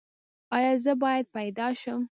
[0.55, 2.01] ایا زه باید پیدا شم؟